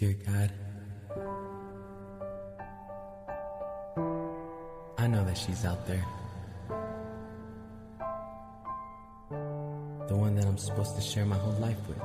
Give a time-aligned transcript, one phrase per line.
[0.00, 0.50] Dear God,
[4.96, 6.02] I know that she's out there.
[10.08, 11.98] The one that I'm supposed to share my whole life with.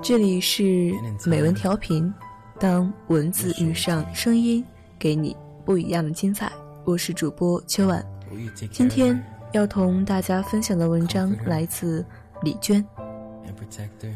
[0.00, 0.92] 这里是
[1.24, 2.14] 美文调频，
[2.60, 4.64] 当文字遇上声音，
[4.96, 6.52] 给你不一样的精彩。
[6.84, 8.00] 我是主播秋晚
[8.30, 9.20] ，Will you take 今天
[9.50, 12.06] 要同大家分享的文章来自
[12.44, 12.86] 李娟。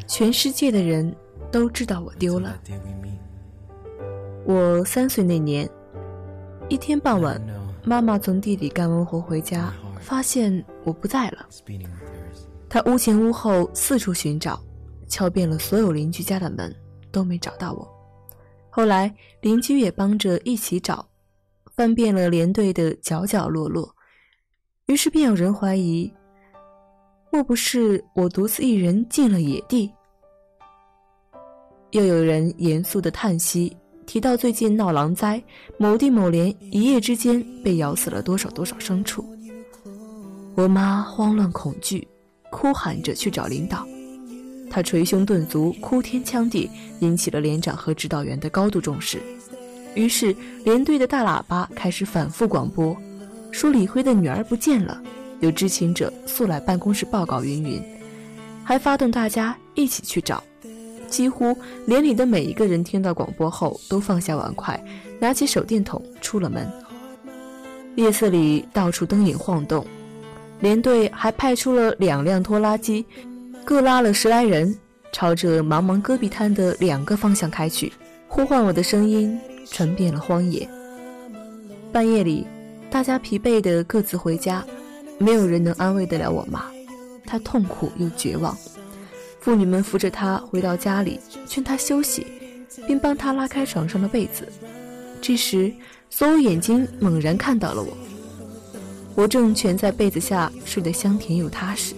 [0.07, 1.15] 全世界的人
[1.51, 2.61] 都知道我丢了.
[4.47, 5.69] 我三岁那年，
[6.69, 7.41] 一天傍晚
[7.85, 11.47] 妈妈从地里干完活回家，发现我不在了。
[12.69, 14.61] 她屋前屋后四处寻找，
[15.09, 16.75] 敲遍了所有邻居家的门，
[17.13, 17.89] 都没找到我。
[18.71, 21.07] 后来邻居也帮着一起找，
[21.77, 23.95] 翻遍了连队的角角落落，
[24.87, 26.13] 于是便有人怀疑，
[27.33, 29.89] 莫不是我独自一人进了野地？
[31.93, 35.41] 又有人严肃的叹息，提到最近闹狼灾，
[35.79, 39.25] 某地某连一夜之间被咬死了多少多少牲畜。
[40.57, 42.07] 我妈慌乱恐惧，
[42.51, 43.87] 哭喊着去找领导。
[44.69, 49.21] 她捶胸顿足，哭天抢地，引起了连长和指导员的高度重视。
[49.95, 52.97] 于是，连队的大喇叭开始反复广播，
[53.53, 55.01] 说李辉的女儿不见了，
[55.41, 57.83] 有知情者速来办公室报告，云云，
[58.63, 60.43] 还发动大家一起去找。
[61.09, 64.81] 几乎连里的每一个人听到广播后，都放下碗筷，
[65.19, 66.71] 拿起手电筒出了门。
[67.97, 69.85] 夜色里到处灯影晃动，
[70.61, 73.05] 连队还派出了两辆拖拉机，
[73.65, 74.73] 各拉了十来人，
[75.11, 77.93] 朝着茫茫戈壁滩的两个方向开去。
[78.29, 79.37] 呼唤我的声音
[79.67, 80.69] 传遍了荒野。
[81.91, 82.47] 半夜里，
[82.89, 84.65] 大家疲惫的各自回家，
[85.21, 86.65] 没有人能安慰得了我妈，
[87.27, 88.57] 她痛苦又绝望。
[89.39, 92.27] 妇女们扶着她回到家里，劝她休息，
[92.87, 94.49] 并帮她拉开床上的被子。
[95.21, 95.71] 这时，
[96.09, 97.95] 所有眼睛猛然看到了我。
[99.15, 101.95] 我正蜷在被子下睡得香甜又踏实。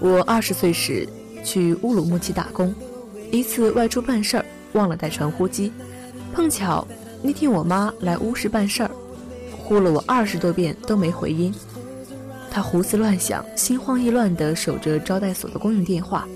[0.00, 1.06] 我二十岁时
[1.44, 2.74] 去乌鲁木齐打工，
[3.30, 5.70] 一次外出办事儿忘了带传呼机，
[6.32, 6.88] 碰巧
[7.22, 8.90] 那天我妈来乌市办事儿，
[9.58, 11.54] 呼了我二十多遍都没回音。
[12.50, 16.26] 她胡思乱想，心慌意乱地守着招待所的公用电话。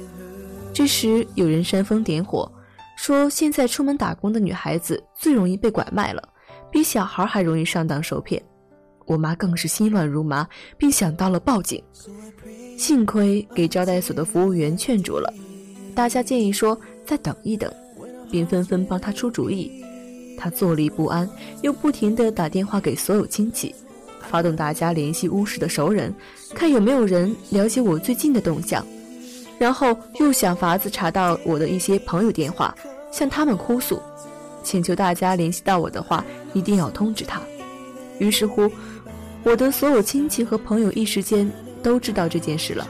[0.72, 2.50] 这时有人煽风点火，
[2.96, 6.22] 说现在出门打工的女孩子最容易被拐卖了，
[6.70, 8.42] 比小孩还容易上当受骗。
[9.06, 10.46] 我妈更是心乱如麻，
[10.78, 11.82] 并想到了报警。
[12.78, 15.32] 幸亏给招待所的服务员劝住了，
[15.94, 17.72] 大家建议说再等一等，
[18.30, 19.70] 并纷纷帮她出主意。
[20.36, 21.28] 她坐立不安，
[21.62, 23.72] 又不停地打电话给所有亲戚，
[24.30, 26.14] 发动大家联系乌市的熟人，
[26.54, 28.84] 看有没有人了解我最近的动向。
[29.58, 32.74] 然后又想法子查到我的一些朋友电话，
[33.12, 34.02] 向他们哭诉，
[34.64, 37.40] 请求大家联系到我的话，一定要通知他。
[38.18, 38.68] 于是乎，
[39.44, 41.50] 我的所有亲戚和朋友一时间
[41.82, 42.86] 都知道这件事了，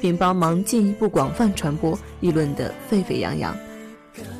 [0.00, 3.54] 并帮忙进一步广泛传播，议论得沸沸扬扬，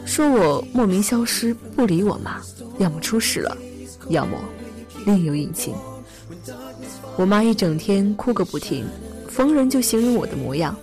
[0.06, 2.40] 说我莫名消失，不理我妈，
[2.78, 3.56] 要么出事了，
[4.08, 4.38] 要么
[5.04, 5.74] 另有隐情。
[7.16, 8.84] 我妈一整天哭个不停，
[9.28, 10.74] 逢人就形容我的模样。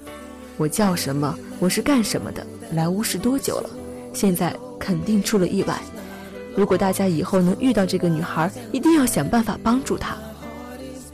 [0.55, 1.37] 我叫什么？
[1.59, 2.45] 我是干什么的？
[2.71, 3.69] 来乌市多久了？
[4.13, 5.77] 现在肯定出了意外。
[6.55, 10.15] 如果大家以后能遇到这个女孩，一定要想办法帮助她。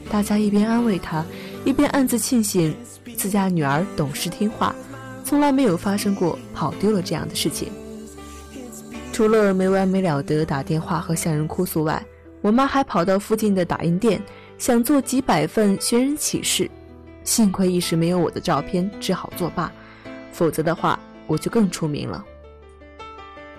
[0.08, 1.24] 大家一边安慰她，
[1.64, 2.72] 一边暗自庆幸
[3.16, 4.72] 自家女儿懂事听话，
[5.24, 7.72] 从来没有发生过跑丢了这样的事情。
[9.12, 12.00] 除了没完没了的打电话和向人哭诉外，
[12.40, 14.22] 我妈还跑到附近的打印店，
[14.58, 16.70] 想做几百份寻人启事。
[17.24, 19.70] 幸亏一时没有我的照片，只好作罢，
[20.32, 22.24] 否则的话我就更出名了。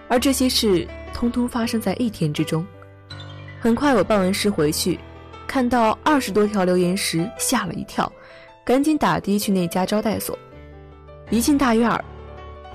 [0.08, 2.66] 而这些事通通发生在一天之中。
[3.62, 4.98] 很快我办完事回去，
[5.46, 8.12] 看到二十多条留言时吓了一跳，
[8.66, 10.38] 赶紧打的去那家招待所。
[11.30, 12.04] 一进大院儿，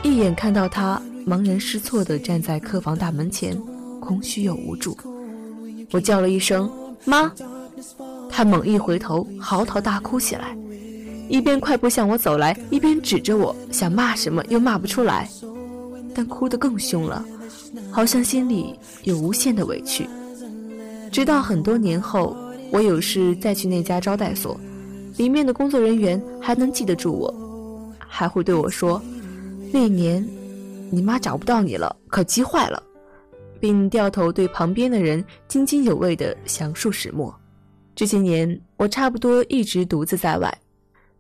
[0.03, 3.57] 一眼看到他茫然失措地站在客房大门前，
[3.99, 4.97] 空虚又无助。
[5.91, 6.71] 我叫了一声
[7.05, 7.33] “妈”，
[8.37, 10.57] 他猛一回头，嚎啕大哭起来。
[11.29, 15.31] 一边快步向我走来，一边指着我，想骂什么又骂不出来，
[16.13, 17.25] 但哭得更凶了，
[17.93, 20.05] 好像心里有无限的委屈。
[21.13, 22.37] 直到很多年后，
[22.73, 24.59] 我有事再去那家招待所，
[25.17, 27.33] 里面的工作人员还能记得住我，
[27.99, 29.01] 还会对我说
[29.73, 30.29] ：“那年，
[30.91, 32.83] 你妈找不到你了，可急坏了。”
[33.61, 37.33] 并掉头对旁边的人津津有味地详述始末。
[37.95, 40.53] 这些年，我差不多一直独自在外。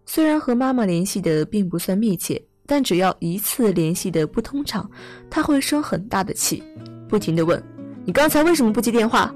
[0.06, 4.90] 虽然和妈妈联系的并不算密切，但只要一次联系的不通畅，
[5.30, 6.62] 她会生很大的气，
[7.08, 7.62] 不停的问
[8.04, 9.34] ：“你刚才为什么不接电话？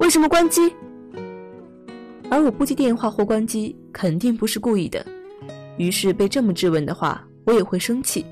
[0.00, 0.74] 为什么关机？”
[2.30, 5.04] 而我不接电话或关机，肯定不是故意的。
[5.78, 8.24] 于是被这么质问的话，我也会生气。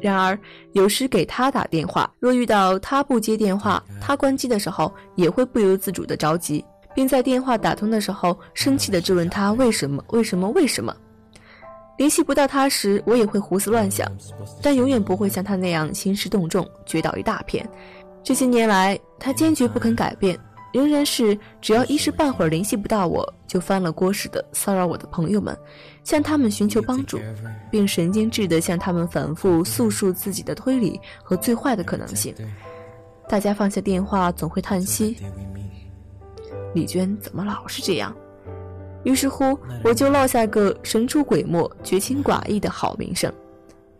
[0.00, 0.38] 然而
[0.72, 6.64] 有时给他打电话，若遇到他不接电话，他关机的时候，也会不由自主的着急，
[6.94, 10.02] 并在电话打通的时候，生气的质问他为什么？
[10.08, 10.48] 为什么？
[10.50, 10.94] 为什么？
[11.96, 14.10] 联系不到他时，我也会胡思乱想，
[14.62, 17.68] 但永远不会像他那样兴师动众，掘倒一大片。
[18.22, 20.36] 这些年来，他坚决不肯改变，
[20.72, 25.56] 仍然是只要一时半会儿联系不到我，就翻了锅似的骚扰我的朋友们，
[26.02, 27.20] 向他们寻求帮助，
[27.70, 32.34] 并神经质地向他们反复诉说自己的推理和最坏的可能性。
[33.28, 35.16] 大家放下电话，总会叹息
[36.74, 38.14] ：“李娟怎么老是这样？”
[39.04, 43.32] 于是乎，我就落下个神出鬼没、绝情寡义的好名声，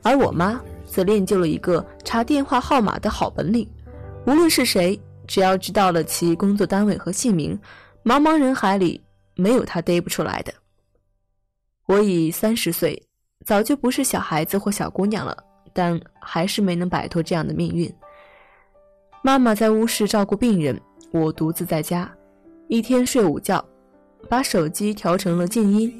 [0.02, 3.68] 而我妈则练就了一个查电话号码的好本领。
[4.26, 7.58] 无论是谁，只要知道了其工作单位和姓名，
[8.02, 8.98] 茫茫人海里
[9.34, 10.54] 没有她逮不出来的。
[11.86, 13.00] 我已三十岁，
[13.44, 15.36] 早就不是小孩子或小姑娘了，
[15.74, 17.94] 但还是没能摆脱这样的命运。
[19.22, 20.80] 妈妈在屋室照顾病人，
[21.12, 22.10] 我独自在家，
[22.68, 23.64] 一天睡午觉。
[24.26, 25.92] 把手机调成了静音，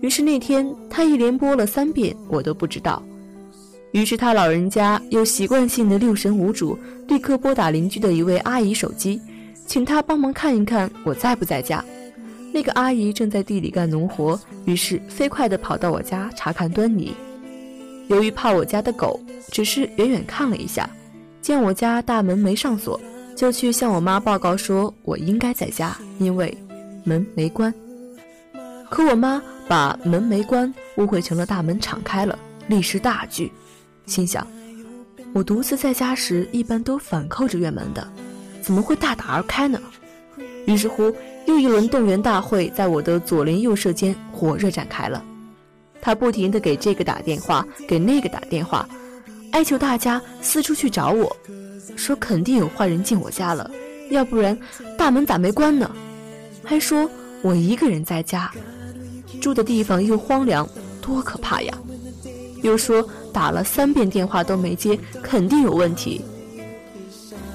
[0.00, 3.02] 于是那天他一连拨了三遍，我都不知道。
[3.90, 6.78] 于是他老人家又习惯性的六神无主，
[7.08, 9.20] 立刻拨打邻居的一位阿姨手机，
[9.66, 11.84] 请她帮忙看一看我在不在家。
[12.52, 17.12] 那个阿姨正在地里干农活，于是飞快地跑到我家查看端倪。
[18.06, 19.20] 由于怕我家的狗，
[19.50, 20.88] 只是远远看了一下，
[21.40, 23.00] 见我家大门没上锁，
[23.36, 26.56] 就去向我妈报告说我应该在家，因为。
[27.06, 27.70] 门没关，
[28.88, 33.52] 可我妈把门没关误会成了大门敞开了，立时大惧，
[34.06, 34.46] 心想：
[35.34, 38.08] 我独自在家时一般都反扣着院门的，
[38.62, 39.78] 怎么会大打而开呢？
[40.66, 41.14] 于是乎，
[41.44, 45.22] 又一轮动员大会在我的左邻右舍间火热展开了。
[46.00, 48.88] 他不停地给这个打电话，给那个打电话，
[49.54, 51.34] 哀求大家四处去找我，
[51.94, 53.70] 说肯定有坏人进我家了，
[54.10, 54.58] 要不然
[54.98, 55.88] 大门咋没关呢？
[56.64, 57.08] 还说
[57.40, 58.50] 我一个人在家，
[59.40, 60.68] 住的地方又荒凉，
[61.00, 61.72] 多可怕呀！
[62.62, 66.24] 又说打了三遍电话都没接，肯定有问题。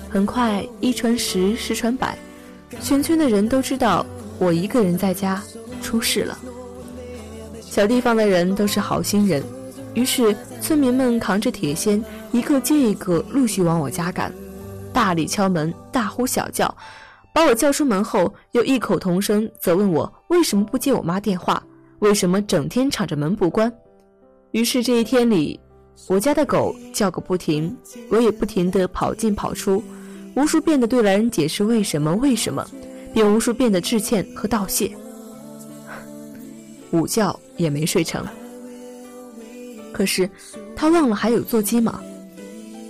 [0.10, 2.18] 很快一传十，十传百，
[2.82, 4.06] 全村的人都知道
[4.38, 5.44] 我一个人在家，
[5.82, 6.40] 出事了。
[7.60, 9.44] 小地方的人都是好心人，
[9.96, 12.02] 于是村民们扛着铁锨，
[12.32, 14.34] 一个接一个陆续往我家赶，
[14.94, 16.74] 大力敲门，大呼小叫。
[17.32, 21.62] 把我叫出门后，又异口同声责问我为什么不接我妈电话，
[22.00, 23.72] 为什么整天敞着门不关。
[24.52, 25.60] 于是这一天里，
[26.08, 27.76] 我家的狗叫个不停，
[28.10, 29.84] 我也不停地跑进跑出，
[30.36, 32.66] 无数遍地对来人解释为什么为什么，
[33.14, 34.92] 并无数遍地致歉和道谢。
[36.92, 38.26] 午觉也没睡成。
[40.00, 40.30] 可是
[40.78, 42.00] 他忘了还有座机吗？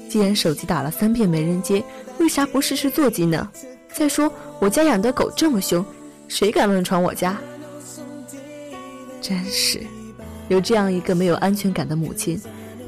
[0.07, 1.83] 既然手机打了三遍没人接，
[2.19, 3.49] 为啥不试试座机呢？
[3.91, 5.83] 再说，我家养的狗这么凶，
[6.27, 7.35] 谁敢乱闯我家？
[9.23, 9.81] 真是，
[10.49, 12.39] 有这样一个没有安全感的母亲，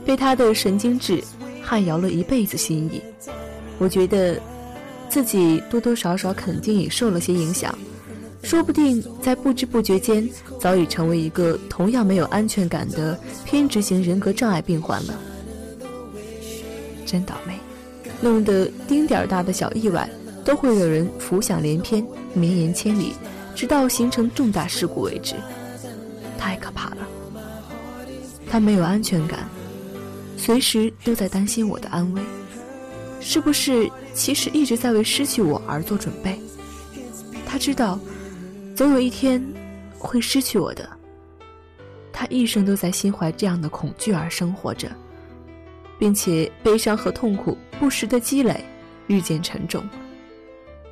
[0.05, 1.23] 被她的神经质
[1.63, 3.01] 撼摇了一辈子心意。
[3.79, 4.39] 我觉得，
[5.09, 7.75] 自己多多少少肯定也受了些影响，
[8.43, 10.27] 说不定在不知不觉间，
[10.59, 15.19] 早已成为一个同样没有安全感的偏执型人格障碍病患了。
[17.05, 17.59] 真倒霉，
[18.21, 20.09] 弄得丁点儿大的小意外。
[20.43, 23.13] 都会有人浮想联翩、绵延千里，
[23.55, 25.35] 直到形成重大事故为止。
[26.35, 27.07] 太可怕了！
[28.49, 29.47] 他没有安全感，
[30.35, 32.21] 随时都在担心我的安危，
[33.19, 36.41] 是不是其实一直在为失去我而做准备？
[37.45, 37.99] 他知道，
[38.75, 39.43] 总有一天
[39.97, 40.87] 会失去我的。
[42.13, 44.89] 他一生都在心怀这样的恐惧而生活着，
[45.97, 48.63] 并且悲伤和痛苦不时的积累，
[49.07, 49.83] 日渐沉重。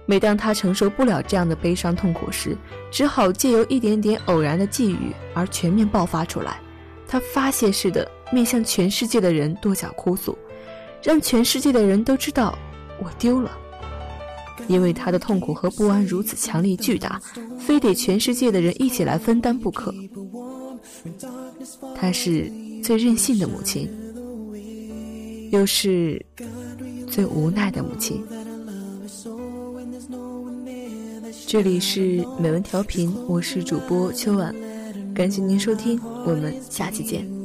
[0.05, 2.57] 每当他承受不了这样的悲伤痛苦时，
[2.89, 6.59] 只好借由一点点偶然的际遇而全面爆发出来。
[7.07, 10.37] 他发泄似的面向全世界的人跺脚哭诉，
[11.03, 12.57] 让全世界的人都知道
[12.99, 13.51] 我丢了。
[14.67, 17.21] 因为他的痛苦和不安如此强烈巨大，
[17.59, 19.93] 非得全世界的人一起来分担不可。
[21.95, 22.51] 她是
[22.83, 23.89] 最任性的母亲，
[25.51, 26.23] 又是
[27.07, 28.23] 最无奈的母亲。
[31.47, 34.53] 这里是美文调频，我是主播秋晚，
[35.15, 37.38] 感谢您收听，我们下期见。